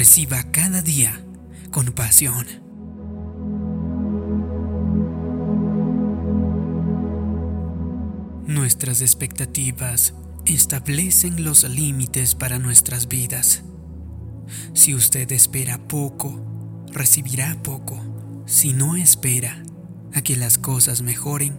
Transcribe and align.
reciba 0.00 0.42
cada 0.44 0.80
día 0.80 1.12
con 1.70 1.84
pasión. 1.92 2.46
Nuestras 8.46 9.02
expectativas 9.02 10.14
establecen 10.46 11.44
los 11.44 11.64
límites 11.64 12.34
para 12.34 12.58
nuestras 12.58 13.08
vidas. 13.08 13.62
Si 14.72 14.94
usted 14.94 15.30
espera 15.32 15.76
poco, 15.86 16.40
recibirá 16.90 17.62
poco. 17.62 18.00
Si 18.46 18.72
no 18.72 18.96
espera 18.96 19.62
a 20.14 20.22
que 20.22 20.34
las 20.34 20.56
cosas 20.56 21.02
mejoren, 21.02 21.58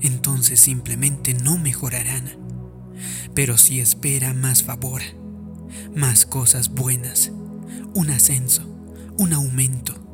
entonces 0.00 0.58
simplemente 0.58 1.32
no 1.32 1.58
mejorarán. 1.58 2.24
Pero 3.36 3.56
si 3.56 3.78
espera 3.78 4.34
más 4.34 4.64
favor, 4.64 5.00
más 5.94 6.26
cosas 6.26 6.70
buenas, 6.70 7.30
un 7.94 8.10
ascenso, 8.10 8.62
un 9.18 9.32
aumento, 9.32 10.08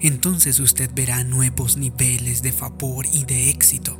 entonces 0.00 0.60
usted 0.60 0.90
verá 0.94 1.24
nuevos 1.24 1.76
niveles 1.76 2.42
de 2.42 2.52
favor 2.52 3.06
y 3.12 3.24
de 3.24 3.50
éxito. 3.50 3.98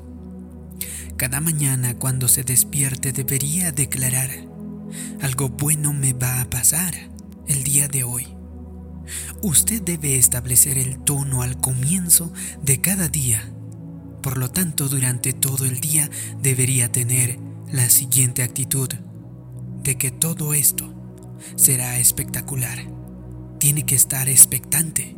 Cada 1.17 1.41
mañana 1.41 1.99
cuando 1.99 2.29
se 2.29 2.45
despierte 2.45 3.13
debería 3.13 3.73
declarar, 3.73 4.31
algo 5.21 5.49
bueno 5.49 5.93
me 5.93 6.13
va 6.13 6.41
a 6.41 6.51
pasar 6.51 6.95
el 7.47 7.63
día 7.63 7.89
de 7.89 8.05
hoy. 8.05 8.27
Usted 9.43 9.83
debe 9.83 10.17
establecer 10.17 10.79
el 10.79 10.99
tono 11.01 11.43
al 11.43 11.61
comienzo 11.61 12.33
de 12.63 12.81
cada 12.81 13.09
día. 13.09 13.53
Por 14.23 14.39
lo 14.39 14.51
tanto, 14.51 14.89
durante 14.89 15.33
todo 15.33 15.65
el 15.65 15.81
día 15.81 16.09
debería 16.41 16.93
tener 16.93 17.39
la 17.73 17.89
siguiente 17.91 18.43
actitud 18.43 18.89
de 19.83 19.97
que 19.97 20.11
todo 20.11 20.55
esto 20.55 20.95
será 21.57 21.99
espectacular. 21.99 22.79
Tiene 23.59 23.85
que 23.85 23.95
estar 23.95 24.29
expectante. 24.29 25.17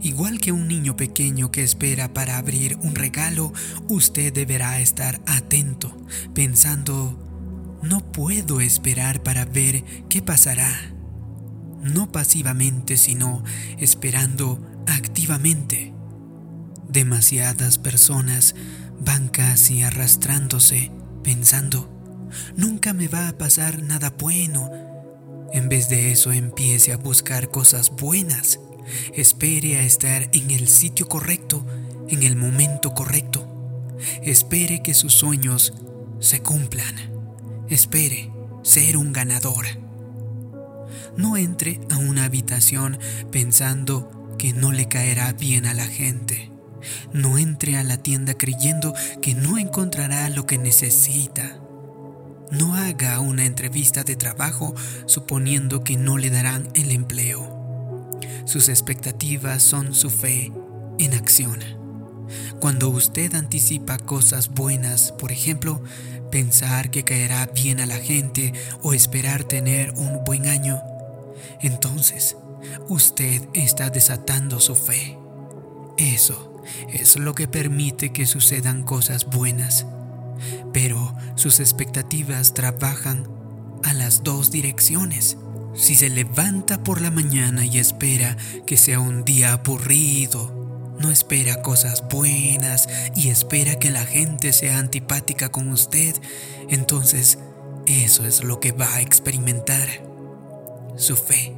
Igual 0.00 0.40
que 0.40 0.52
un 0.52 0.68
niño 0.68 0.96
pequeño 0.96 1.50
que 1.50 1.62
espera 1.62 2.12
para 2.12 2.38
abrir 2.38 2.78
un 2.82 2.94
regalo, 2.94 3.52
usted 3.88 4.32
deberá 4.32 4.80
estar 4.80 5.20
atento, 5.26 5.96
pensando, 6.32 7.78
no 7.82 8.12
puedo 8.12 8.60
esperar 8.60 9.22
para 9.22 9.44
ver 9.44 9.84
qué 10.08 10.22
pasará. 10.22 10.70
No 11.82 12.10
pasivamente, 12.12 12.96
sino 12.96 13.42
esperando 13.78 14.58
activamente. 14.86 15.92
Demasiadas 16.88 17.78
personas 17.78 18.54
van 19.00 19.28
casi 19.28 19.82
arrastrándose, 19.82 20.92
pensando, 21.22 21.90
nunca 22.56 22.92
me 22.92 23.08
va 23.08 23.28
a 23.28 23.36
pasar 23.36 23.82
nada 23.82 24.14
bueno. 24.18 24.93
En 25.54 25.70
vez 25.70 25.88
de 25.88 26.12
eso 26.12 26.32
empiece 26.32 26.92
a 26.92 26.98
buscar 26.98 27.50
cosas 27.50 27.90
buenas 27.90 28.58
Espere 29.14 29.78
a 29.78 29.82
estar 29.82 30.28
en 30.32 30.50
el 30.50 30.68
sitio 30.68 31.08
correcto, 31.08 31.64
en 32.08 32.22
el 32.22 32.36
momento 32.36 32.94
correcto. 32.94 33.48
Espere 34.22 34.82
que 34.82 34.94
sus 34.94 35.14
sueños 35.14 35.72
se 36.20 36.40
cumplan. 36.40 36.94
Espere 37.68 38.30
ser 38.62 38.96
un 38.96 39.12
ganador. 39.12 39.64
No 41.16 41.36
entre 41.36 41.80
a 41.90 41.96
una 41.96 42.24
habitación 42.24 42.98
pensando 43.30 44.36
que 44.38 44.52
no 44.52 44.72
le 44.72 44.88
caerá 44.88 45.32
bien 45.32 45.66
a 45.66 45.74
la 45.74 45.86
gente. 45.86 46.50
No 47.12 47.38
entre 47.38 47.78
a 47.78 47.84
la 47.84 48.02
tienda 48.02 48.34
creyendo 48.34 48.94
que 49.22 49.34
no 49.34 49.56
encontrará 49.56 50.28
lo 50.28 50.44
que 50.44 50.58
necesita. 50.58 51.63
No 52.50 52.74
haga 52.74 53.20
una 53.20 53.44
entrevista 53.44 54.04
de 54.04 54.16
trabajo 54.16 54.74
suponiendo 55.06 55.82
que 55.82 55.96
no 55.96 56.18
le 56.18 56.30
darán 56.30 56.68
el 56.74 56.90
empleo. 56.90 57.54
Sus 58.44 58.68
expectativas 58.68 59.62
son 59.62 59.94
su 59.94 60.10
fe 60.10 60.52
en 60.98 61.14
acción. 61.14 61.60
Cuando 62.60 62.88
usted 62.88 63.34
anticipa 63.34 63.98
cosas 63.98 64.50
buenas, 64.50 65.12
por 65.12 65.32
ejemplo, 65.32 65.82
pensar 66.30 66.90
que 66.90 67.04
caerá 67.04 67.46
bien 67.46 67.80
a 67.80 67.86
la 67.86 67.96
gente 67.96 68.52
o 68.82 68.92
esperar 68.94 69.44
tener 69.44 69.92
un 69.96 70.24
buen 70.24 70.46
año, 70.46 70.80
entonces 71.60 72.36
usted 72.88 73.42
está 73.52 73.90
desatando 73.90 74.60
su 74.60 74.74
fe. 74.74 75.18
Eso 75.96 76.62
es 76.92 77.16
lo 77.16 77.34
que 77.34 77.48
permite 77.48 78.12
que 78.12 78.26
sucedan 78.26 78.82
cosas 78.82 79.26
buenas. 79.26 79.86
Pero 80.72 81.14
sus 81.34 81.60
expectativas 81.60 82.54
trabajan 82.54 83.28
a 83.82 83.92
las 83.92 84.22
dos 84.22 84.50
direcciones. 84.50 85.36
Si 85.74 85.94
se 85.96 86.08
levanta 86.08 86.82
por 86.82 87.00
la 87.00 87.10
mañana 87.10 87.64
y 87.64 87.78
espera 87.78 88.36
que 88.66 88.76
sea 88.76 89.00
un 89.00 89.24
día 89.24 89.52
aburrido, 89.52 90.64
no 91.00 91.10
espera 91.10 91.62
cosas 91.62 92.04
buenas 92.08 92.88
y 93.16 93.28
espera 93.28 93.78
que 93.78 93.90
la 93.90 94.06
gente 94.06 94.52
sea 94.52 94.78
antipática 94.78 95.50
con 95.50 95.68
usted, 95.70 96.14
entonces 96.68 97.38
eso 97.86 98.24
es 98.24 98.44
lo 98.44 98.60
que 98.60 98.72
va 98.72 98.92
a 98.94 99.00
experimentar. 99.00 99.88
Su 100.96 101.16
fe 101.16 101.54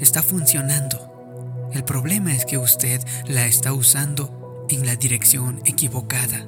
está 0.00 0.22
funcionando. 0.22 1.70
El 1.72 1.84
problema 1.84 2.34
es 2.34 2.44
que 2.44 2.58
usted 2.58 3.00
la 3.26 3.46
está 3.46 3.72
usando 3.72 4.66
en 4.68 4.84
la 4.84 4.96
dirección 4.96 5.62
equivocada. 5.64 6.46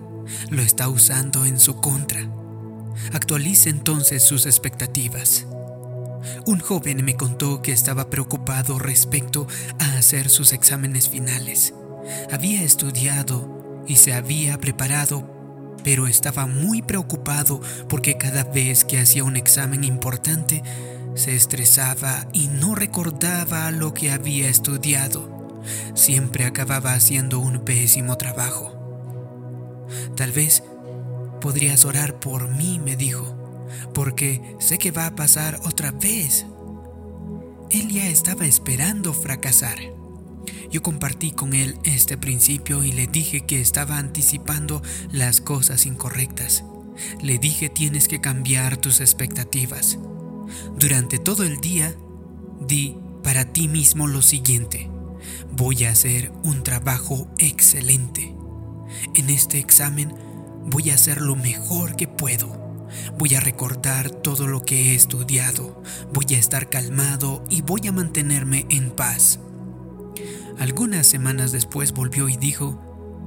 Lo 0.51 0.63
está 0.63 0.89
usando 0.89 1.45
en 1.45 1.59
su 1.59 1.77
contra. 1.77 2.29
Actualice 3.13 3.71
entonces 3.71 4.23
sus 4.23 4.47
expectativas. 4.47 5.47
Un 6.47 6.61
joven 6.61 7.05
me 7.05 7.17
contó 7.17 7.63
que 7.63 7.73
estaba 7.73 8.09
preocupado 8.11 8.79
respecto 8.79 9.47
a 9.79 9.99
hacer 9.99 10.31
sus 10.31 10.53
exámenes 10.53 11.09
finales. 11.09 11.75
Había 12.33 12.63
estudiado 12.63 13.85
y 13.87 13.97
se 13.97 14.15
había 14.15 14.59
preparado, 14.59 15.75
pero 15.83 16.07
estaba 16.07 16.47
muy 16.47 16.83
preocupado 16.83 17.61
porque 17.89 18.17
cada 18.17 18.45
vez 18.45 18.85
que 18.85 18.99
hacía 18.99 19.25
un 19.25 19.37
examen 19.37 19.85
importante, 19.85 20.63
se 21.15 21.37
estresaba 21.37 22.27
y 22.33 22.49
no 22.49 22.75
recordaba 22.75 23.71
lo 23.71 23.95
que 23.95 24.11
había 24.11 24.49
estudiado. 24.49 25.63
Siempre 25.95 26.45
acababa 26.45 26.93
haciendo 26.95 27.39
un 27.39 27.61
pésimo 27.61 28.19
trabajo. 28.19 28.74
Tal 30.17 30.33
vez 30.33 30.63
podrías 31.41 31.85
orar 31.85 32.19
por 32.21 32.49
mí, 32.55 32.81
me 32.85 32.97
dijo 32.97 33.45
porque 33.93 34.57
sé 34.59 34.79
que 34.79 34.91
va 34.91 35.07
a 35.07 35.17
pasar 35.17 35.61
otra 35.65 35.93
vez. 35.93 36.47
Él 37.71 37.89
ya 37.89 38.07
estaba 38.09 38.47
esperando 38.47 39.13
fracasar. 39.13 39.79
Yo 40.71 40.83
compartí 40.83 41.31
con 41.31 41.55
él 41.55 41.79
este 41.85 42.19
principio 42.19 42.83
y 42.83 42.93
le 42.93 43.07
dije 43.07 43.43
que 43.43 43.61
estaba 43.61 43.99
anticipando 43.99 44.83
las 45.11 45.41
cosas 45.41 45.87
incorrectas. 45.87 46.65
Le 47.23 47.39
dije 47.39 47.69
tienes 47.69 48.09
que 48.09 48.21
cambiar 48.21 48.77
tus 48.77 49.01
expectativas. 49.01 49.99
Durante 50.79 51.19
todo 51.19 51.45
el 51.45 51.61
día, 51.61 51.95
di 52.61 52.97
para 53.23 53.53
ti 53.53 53.69
mismo 53.69 54.07
lo 54.07 54.21
siguiente. 54.23 54.91
Voy 55.53 55.85
a 55.85 55.91
hacer 55.91 56.33
un 56.43 56.63
trabajo 56.63 57.29
excelente. 57.39 58.34
En 59.15 59.31
este 59.31 59.59
examen 59.59 60.15
voy 60.67 60.91
a 60.91 60.95
hacer 60.95 61.21
lo 61.21 61.37
mejor 61.37 61.97
que 61.97 62.09
puedo. 62.09 62.63
Voy 63.19 63.35
a 63.35 63.41
recordar 63.41 64.11
todo 64.11 64.47
lo 64.47 64.65
que 64.65 64.93
he 64.93 64.95
estudiado, 64.95 65.83
voy 66.13 66.27
a 66.35 66.39
estar 66.39 66.69
calmado 66.69 67.45
y 67.51 67.63
voy 67.63 67.89
a 67.89 67.93
mantenerme 67.93 68.67
en 68.71 68.91
paz. 68.91 69.41
Algunas 70.59 71.07
semanas 71.07 71.51
después 71.51 71.93
volvió 71.93 72.29
y 72.29 72.37
dijo 72.37 72.81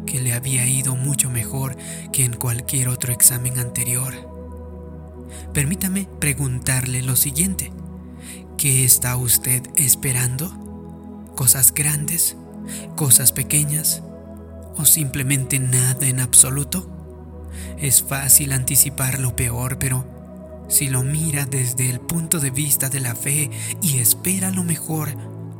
que 0.06 0.22
le 0.22 0.34
había 0.34 0.66
ido 0.66 0.96
mucho 0.96 1.30
mejor 1.30 1.76
que 2.14 2.24
en 2.24 2.34
cualquier 2.34 2.88
otro 2.88 3.12
examen 3.12 3.60
anterior. 3.60 4.14
Permítame 5.54 6.08
preguntarle 6.20 7.02
lo 7.02 7.16
siguiente. 7.16 7.74
¿Qué 8.58 8.86
está 8.86 9.18
usted 9.18 9.64
esperando? 9.76 10.50
¿Cosas 11.36 11.74
grandes? 11.74 12.38
¿Cosas 12.96 13.32
pequeñas? 13.32 14.02
¿O 14.78 14.86
simplemente 14.86 15.60
nada 15.60 16.08
en 16.08 16.20
absoluto? 16.20 16.90
Es 17.80 18.04
fácil 18.04 18.52
anticipar 18.52 19.20
lo 19.20 19.36
peor, 19.36 19.80
pero 19.80 20.06
si 20.70 20.90
lo 20.90 21.04
mira 21.04 21.46
desde 21.46 21.90
el 21.90 22.00
punto 22.00 22.40
de 22.40 22.52
vista 22.52 22.90
de 22.90 23.00
la 23.00 23.16
fe 23.16 23.50
y 23.82 24.00
espera 24.00 24.52
lo 24.52 24.64
mejor, 24.64 25.10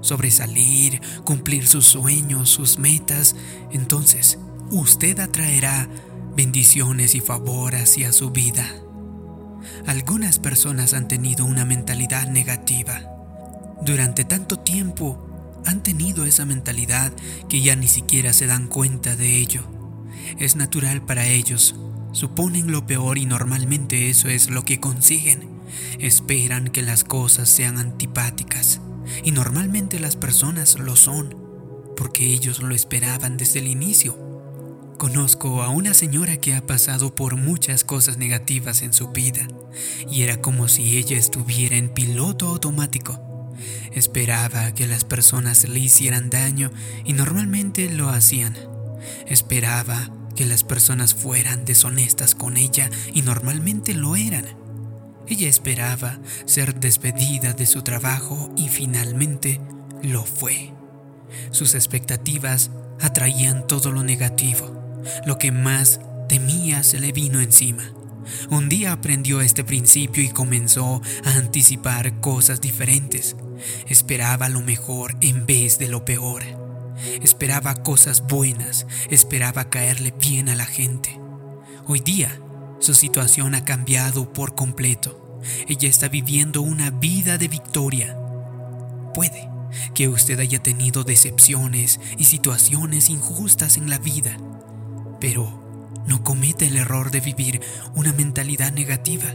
sobresalir, 0.02 1.02
cumplir 1.24 1.68
sus 1.68 1.86
sueños, 1.86 2.50
sus 2.50 2.78
metas, 2.78 3.36
entonces 3.72 4.38
usted 4.70 5.20
atraerá 5.20 5.88
bendiciones 6.36 7.16
y 7.16 7.20
favor 7.20 7.76
hacia 7.76 8.14
su 8.14 8.30
vida. 8.30 8.68
Algunas 9.86 10.38
personas 10.38 10.94
han 10.94 11.08
tenido 11.08 11.46
una 11.46 11.66
mentalidad 11.66 12.28
negativa. 12.28 13.02
Durante 13.82 14.24
tanto 14.24 14.60
tiempo 14.60 15.27
han 15.68 15.84
tenido 15.84 16.26
esa 16.26 16.46
mentalidad 16.46 17.14
que 17.50 17.62
ya 17.62 17.76
ni 17.76 17.88
siquiera 17.88 18.34
se 18.34 18.48
dan 18.48 18.68
cuenta 18.68 19.16
de 19.16 19.38
ello. 19.38 19.64
Es 20.40 20.56
natural 20.56 21.06
para 21.06 21.28
ellos 21.28 21.76
Suponen 22.18 22.72
lo 22.72 22.88
peor 22.88 23.20
y 23.20 23.28
normalmente 23.28 24.10
eso 24.10 24.28
es 24.28 24.50
lo 24.50 24.66
que 24.66 24.80
consiguen. 24.80 25.48
Esperan 26.00 26.70
que 26.70 26.82
las 26.82 27.04
cosas 27.04 27.48
sean 27.48 27.78
antipáticas. 27.78 28.82
Y 29.24 29.30
normalmente 29.30 30.00
las 30.00 30.16
personas 30.16 30.80
lo 30.80 30.96
son, 30.96 31.36
porque 31.96 32.26
ellos 32.26 32.60
lo 32.60 32.74
esperaban 32.74 33.38
desde 33.38 33.60
el 33.60 33.68
inicio. 33.68 34.18
Conozco 34.98 35.62
a 35.62 35.70
una 35.70 35.94
señora 35.94 36.38
que 36.38 36.56
ha 36.56 36.66
pasado 36.66 37.14
por 37.14 37.36
muchas 37.36 37.84
cosas 37.84 38.18
negativas 38.18 38.82
en 38.82 38.94
su 38.94 39.10
vida, 39.10 39.48
y 40.10 40.24
era 40.24 40.42
como 40.42 40.68
si 40.68 40.98
ella 40.98 41.18
estuviera 41.18 41.78
en 41.78 41.90
piloto 41.90 42.48
automático. 42.48 43.27
Esperaba 43.94 44.74
que 44.74 44.88
las 44.88 45.04
personas 45.04 45.68
le 45.68 45.80
hicieran 45.80 46.30
daño 46.30 46.72
y 47.06 47.14
normalmente 47.14 47.90
lo 47.90 48.10
hacían. 48.10 48.56
Esperaba 49.28 50.12
que 50.36 50.46
las 50.46 50.64
personas 50.64 51.16
fueran 51.16 51.66
deshonestas 51.66 52.36
con 52.36 52.58
ella 52.58 52.90
y 53.14 53.24
normalmente 53.24 53.94
lo 53.94 54.16
eran. 54.16 54.46
Ella 55.28 55.50
esperaba 55.50 56.20
ser 56.46 56.80
despedida 56.80 57.54
de 57.54 57.66
su 57.66 57.82
trabajo 57.82 58.54
y 58.56 58.70
finalmente 58.70 59.60
lo 60.02 60.24
fue. 60.24 60.74
Sus 61.52 61.76
expectativas 61.76 62.72
atraían 63.02 63.68
todo 63.68 63.92
lo 63.92 64.04
negativo. 64.04 65.02
Lo 65.26 65.38
que 65.38 65.52
más 65.52 66.00
temía 66.30 66.84
se 66.84 67.00
le 67.00 67.12
vino 67.12 67.42
encima. 67.42 67.84
Un 68.50 68.70
día 68.70 68.92
aprendió 68.92 69.42
este 69.42 69.64
principio 69.64 70.24
y 70.24 70.30
comenzó 70.30 71.02
a 71.26 71.32
anticipar 71.36 72.20
cosas 72.20 72.62
diferentes. 72.62 73.36
Esperaba 73.88 74.50
lo 74.50 74.62
mejor 74.62 75.16
en 75.22 75.46
vez 75.46 75.80
de 75.80 75.88
lo 75.88 76.06
peor. 76.06 76.44
Esperaba 77.22 77.76
cosas 77.76 78.26
buenas, 78.28 78.88
esperaba 79.10 79.70
caerle 79.70 80.14
bien 80.20 80.50
a 80.50 80.56
la 80.56 80.66
gente. 80.66 81.20
Hoy 81.86 82.00
día, 82.00 82.42
su 82.80 82.94
situación 82.94 83.56
ha 83.56 83.66
cambiado 83.66 84.34
por 84.34 84.56
completo. 84.56 85.40
Ella 85.68 85.88
está 85.88 86.10
viviendo 86.10 86.62
una 86.62 86.90
vida 86.92 87.38
de 87.38 87.48
victoria. 87.48 88.18
Puede 89.14 89.50
que 89.94 90.08
usted 90.08 90.40
haya 90.40 90.62
tenido 90.62 91.04
decepciones 91.04 92.00
y 92.18 92.26
situaciones 92.26 93.10
injustas 93.10 93.78
en 93.78 93.90
la 93.90 94.00
vida, 94.00 94.38
pero 95.20 95.94
no 96.08 96.24
comete 96.24 96.68
el 96.68 96.78
error 96.78 97.12
de 97.12 97.20
vivir 97.20 97.62
una 97.96 98.14
mentalidad 98.14 98.72
negativa. 98.72 99.34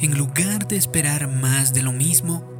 En 0.00 0.16
lugar 0.16 0.68
de 0.68 0.76
esperar 0.76 1.28
más 1.28 1.72
de 1.74 1.82
lo 1.82 1.92
mismo, 1.92 2.51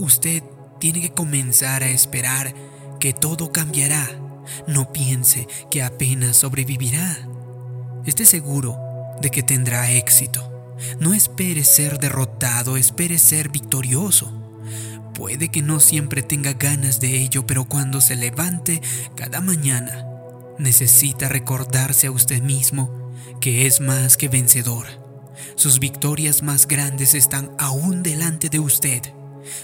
usted 0.00 0.42
tiene 0.78 1.00
que 1.00 1.12
comenzar 1.12 1.82
a 1.82 1.90
esperar 1.90 2.54
que 2.98 3.12
todo 3.12 3.52
cambiará. 3.52 4.08
No 4.66 4.92
piense 4.92 5.46
que 5.70 5.82
apenas 5.82 6.36
sobrevivirá. 6.36 7.18
Esté 8.06 8.24
seguro 8.24 8.78
de 9.20 9.30
que 9.30 9.42
tendrá 9.42 9.90
éxito. 9.90 10.46
No 10.98 11.12
espere 11.14 11.64
ser 11.64 11.98
derrotado, 11.98 12.76
espere 12.76 13.18
ser 13.18 13.50
victorioso. 13.50 14.32
Puede 15.14 15.48
que 15.48 15.62
no 15.62 15.80
siempre 15.80 16.22
tenga 16.22 16.54
ganas 16.54 17.00
de 17.00 17.18
ello, 17.18 17.46
pero 17.46 17.66
cuando 17.66 18.00
se 18.00 18.16
levante 18.16 18.80
cada 19.14 19.40
mañana, 19.40 20.06
necesita 20.58 21.28
recordarse 21.28 22.06
a 22.06 22.10
usted 22.10 22.42
mismo 22.42 23.12
que 23.40 23.66
es 23.66 23.80
más 23.80 24.16
que 24.16 24.28
vencedor. 24.28 24.86
Sus 25.56 25.78
victorias 25.78 26.42
más 26.42 26.66
grandes 26.66 27.14
están 27.14 27.50
aún 27.58 28.02
delante 28.02 28.48
de 28.48 28.58
usted. 28.60 29.02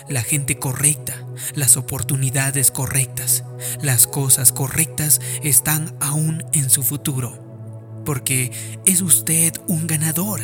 La 0.08 0.22
gente 0.22 0.58
correcta, 0.58 1.26
las 1.54 1.76
oportunidades 1.76 2.70
correctas, 2.70 3.44
las 3.82 4.06
cosas 4.06 4.52
correctas 4.52 5.20
están 5.42 5.96
aún 6.00 6.44
en 6.52 6.70
su 6.70 6.82
futuro. 6.82 8.02
Porque 8.04 8.52
es 8.84 9.02
usted 9.02 9.52
un 9.66 9.86
ganador. 9.86 10.40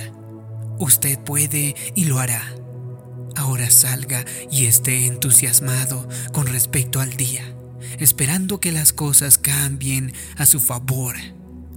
Usted 0.79 1.19
puede 1.19 1.77
y 1.95 2.05
lo 2.07 2.19
hará. 2.19 2.43
Ahora 3.37 3.71
salga 3.71 4.25
y 4.51 4.67
esté 4.67 5.07
entusiasmado 5.07 6.09
con 6.33 6.47
respecto 6.47 7.01
al 7.01 7.15
día 7.17 7.45
esperando 7.99 8.61
que 8.61 8.73
las 8.73 8.93
cosas 8.93 9.39
cambien 9.39 10.13
a 10.37 10.47
su 10.47 10.61
favor. 10.61 11.17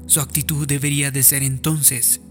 Su 0.08 0.22
actitud 0.22 0.68
debería 0.68 1.12
de 1.12 1.24
ser 1.24 1.44
entonces, 1.44 2.22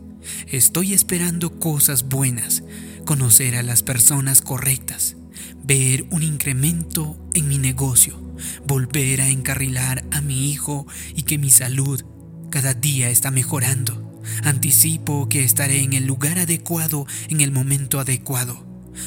estoy 0.46 0.94
esperando 0.94 1.58
cosas 1.58 2.04
buenas, 2.08 2.62
conocer 3.04 3.56
a 3.56 3.62
las 3.62 3.82
personas 3.82 4.42
correctas, 4.42 5.16
ver 5.62 6.06
un 6.10 6.22
incremento 6.22 7.16
en 7.34 7.48
mi 7.48 7.58
negocio, 7.58 8.18
volver 8.66 9.20
a 9.20 9.28
encarrilar 9.28 10.04
a 10.10 10.20
mi 10.20 10.50
hijo 10.50 10.86
y 11.14 11.22
que 11.22 11.38
mi 11.38 11.50
salud 11.50 12.02
cada 12.50 12.74
día 12.74 13.10
está 13.10 13.30
mejorando. 13.30 14.22
Anticipo 14.44 15.28
que 15.28 15.44
estaré 15.44 15.82
en 15.82 15.92
el 15.92 16.06
lugar 16.06 16.38
adecuado 16.38 17.06
en 17.28 17.40
el 17.40 17.50
momento 17.50 18.00
adecuado, 18.00 18.64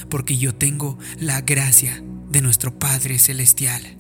porque 0.10 0.38
yo 0.38 0.54
tengo 0.54 1.00
la 1.20 1.42
gracia 1.42 2.04
de 2.30 2.42
nuestro 2.42 2.78
Padre 2.78 3.20
Celestial. 3.20 3.98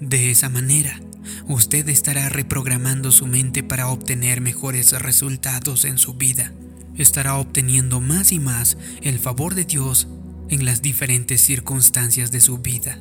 De 0.00 0.30
esa 0.30 0.48
manera, 0.48 1.00
usted 1.46 1.88
estará 1.88 2.28
reprogramando 2.28 3.12
su 3.12 3.26
mente 3.26 3.62
para 3.62 3.88
obtener 3.88 4.40
mejores 4.40 4.92
resultados 4.92 5.84
en 5.84 5.98
su 5.98 6.14
vida. 6.14 6.52
Estará 6.96 7.36
obteniendo 7.36 8.00
más 8.00 8.32
y 8.32 8.38
más 8.38 8.76
el 9.02 9.18
favor 9.18 9.54
de 9.54 9.64
Dios 9.64 10.08
en 10.48 10.64
las 10.64 10.82
diferentes 10.82 11.40
circunstancias 11.40 12.30
de 12.30 12.40
su 12.40 12.58
vida. 12.58 12.98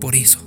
Por 0.00 0.14
eso, 0.14 0.40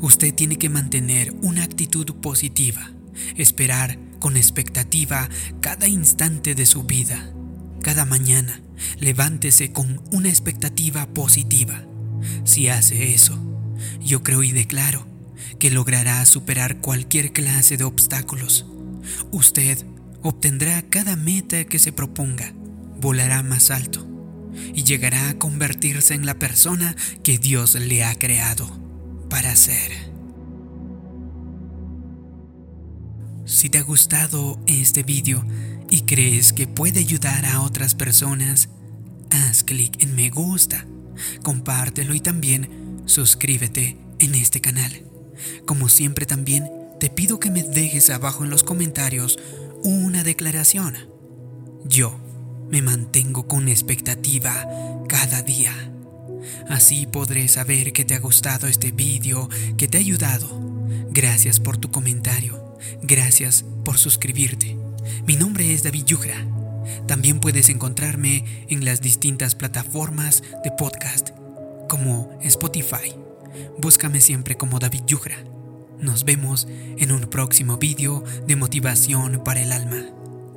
usted 0.00 0.34
tiene 0.34 0.56
que 0.56 0.68
mantener 0.68 1.32
una 1.42 1.62
actitud 1.62 2.06
positiva, 2.16 2.90
esperar 3.36 3.98
con 4.18 4.36
expectativa 4.36 5.28
cada 5.60 5.88
instante 5.88 6.54
de 6.54 6.66
su 6.66 6.82
vida. 6.82 7.32
Cada 7.82 8.04
mañana, 8.04 8.60
levántese 8.98 9.72
con 9.72 10.02
una 10.12 10.28
expectativa 10.28 11.06
positiva. 11.06 11.84
Si 12.44 12.68
hace 12.68 13.14
eso, 13.14 13.38
yo 14.00 14.22
creo 14.22 14.42
y 14.42 14.52
declaro 14.52 15.06
que 15.58 15.70
logrará 15.70 16.24
superar 16.26 16.80
cualquier 16.80 17.32
clase 17.32 17.76
de 17.76 17.84
obstáculos. 17.84 18.66
Usted 19.30 19.84
obtendrá 20.28 20.82
cada 20.82 21.14
meta 21.14 21.64
que 21.66 21.78
se 21.78 21.92
proponga, 21.92 22.52
volará 23.00 23.44
más 23.44 23.70
alto 23.70 24.04
y 24.74 24.82
llegará 24.82 25.28
a 25.28 25.38
convertirse 25.38 26.14
en 26.14 26.26
la 26.26 26.36
persona 26.36 26.96
que 27.22 27.38
Dios 27.38 27.76
le 27.76 28.04
ha 28.04 28.14
creado 28.16 28.66
para 29.30 29.54
ser. 29.54 29.92
Si 33.44 33.68
te 33.68 33.78
ha 33.78 33.82
gustado 33.82 34.58
este 34.66 35.04
vídeo 35.04 35.46
y 35.88 36.00
crees 36.00 36.52
que 36.52 36.66
puede 36.66 36.98
ayudar 36.98 37.46
a 37.46 37.60
otras 37.60 37.94
personas, 37.94 38.68
haz 39.30 39.62
clic 39.62 40.02
en 40.02 40.16
me 40.16 40.30
gusta, 40.30 40.86
compártelo 41.44 42.14
y 42.14 42.20
también 42.20 43.02
suscríbete 43.06 43.96
en 44.18 44.34
este 44.34 44.60
canal. 44.60 45.04
Como 45.66 45.88
siempre 45.88 46.26
también 46.26 46.68
te 46.98 47.10
pido 47.10 47.38
que 47.38 47.50
me 47.52 47.62
dejes 47.62 48.10
abajo 48.10 48.42
en 48.42 48.50
los 48.50 48.64
comentarios 48.64 49.38
una 49.86 50.24
declaración. 50.24 50.96
Yo 51.84 52.18
me 52.68 52.82
mantengo 52.82 53.46
con 53.46 53.68
expectativa 53.68 54.66
cada 55.08 55.42
día. 55.42 55.72
Así 56.68 57.06
podré 57.06 57.46
saber 57.46 57.92
que 57.92 58.04
te 58.04 58.14
ha 58.14 58.18
gustado 58.18 58.66
este 58.66 58.90
vídeo, 58.90 59.48
que 59.76 59.86
te 59.86 59.98
ha 59.98 60.00
ayudado. 60.00 60.60
Gracias 61.10 61.60
por 61.60 61.76
tu 61.76 61.90
comentario. 61.92 62.76
Gracias 63.02 63.64
por 63.84 63.96
suscribirte. 63.98 64.76
Mi 65.24 65.36
nombre 65.36 65.72
es 65.72 65.84
David 65.84 66.04
Yugra. 66.04 66.44
También 67.06 67.38
puedes 67.38 67.68
encontrarme 67.68 68.66
en 68.68 68.84
las 68.84 69.00
distintas 69.00 69.54
plataformas 69.54 70.42
de 70.64 70.72
podcast 70.72 71.30
como 71.88 72.36
Spotify, 72.42 73.14
Búscame 73.78 74.20
siempre 74.20 74.56
como 74.56 74.78
David 74.80 75.02
Yugra. 75.06 75.55
Nos 76.00 76.24
vemos 76.24 76.68
en 76.98 77.10
un 77.10 77.22
próximo 77.22 77.78
vídeo 77.78 78.22
de 78.46 78.56
motivación 78.56 79.42
para 79.44 79.62
el 79.62 79.72
alma. 79.72 80.04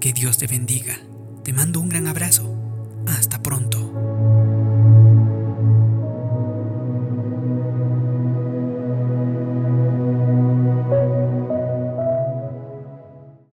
Que 0.01 0.11
Dios 0.11 0.37
te 0.37 0.47
bendiga. 0.47 0.99
Te 1.43 1.53
mando 1.53 1.79
un 1.79 1.89
gran 1.89 2.07
abrazo. 2.07 2.55
Hasta 3.07 3.41
pronto. 3.41 3.78